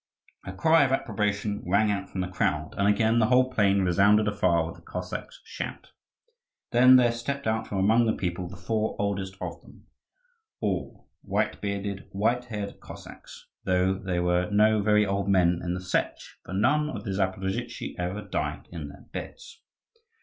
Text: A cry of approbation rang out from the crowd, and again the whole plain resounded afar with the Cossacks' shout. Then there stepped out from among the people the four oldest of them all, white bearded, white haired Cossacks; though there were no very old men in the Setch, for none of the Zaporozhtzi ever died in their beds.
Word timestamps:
A 0.45 0.51
cry 0.53 0.83
of 0.83 0.91
approbation 0.91 1.61
rang 1.67 1.91
out 1.91 2.09
from 2.09 2.21
the 2.21 2.27
crowd, 2.27 2.71
and 2.75 2.87
again 2.87 3.19
the 3.19 3.27
whole 3.27 3.51
plain 3.53 3.83
resounded 3.83 4.27
afar 4.27 4.65
with 4.65 4.73
the 4.77 4.81
Cossacks' 4.81 5.39
shout. 5.43 5.91
Then 6.71 6.95
there 6.95 7.11
stepped 7.11 7.45
out 7.45 7.67
from 7.67 7.77
among 7.77 8.07
the 8.07 8.13
people 8.17 8.47
the 8.49 8.55
four 8.57 8.95
oldest 8.97 9.35
of 9.39 9.61
them 9.61 9.83
all, 10.59 11.07
white 11.21 11.61
bearded, 11.61 12.07
white 12.13 12.45
haired 12.45 12.79
Cossacks; 12.79 13.47
though 13.63 13.93
there 13.93 14.23
were 14.23 14.49
no 14.49 14.81
very 14.81 15.05
old 15.05 15.29
men 15.29 15.59
in 15.63 15.75
the 15.75 15.79
Setch, 15.79 16.39
for 16.43 16.53
none 16.55 16.89
of 16.89 17.03
the 17.03 17.11
Zaporozhtzi 17.11 17.93
ever 17.99 18.23
died 18.23 18.69
in 18.71 18.87
their 18.87 19.05
beds. 19.11 19.61